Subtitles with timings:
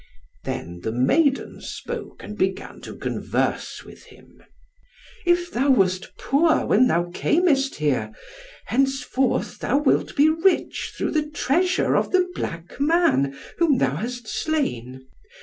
[0.45, 4.41] Then the maiden spoke, and began to converse with him.
[5.27, 8.11] "If thou wast poor when thou camest here,
[8.65, 14.27] henceforth thou wilt be rich through the treasure of the black man whom thou hast
[14.27, 15.05] slain.